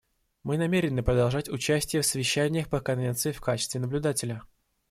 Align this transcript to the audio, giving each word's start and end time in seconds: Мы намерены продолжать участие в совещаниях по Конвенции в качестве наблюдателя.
Мы 0.41 0.57
намерены 0.57 1.03
продолжать 1.03 1.47
участие 1.47 2.01
в 2.01 2.07
совещаниях 2.07 2.69
по 2.69 2.79
Конвенции 2.81 3.31
в 3.31 3.39
качестве 3.39 3.79
наблюдателя. 3.79 4.41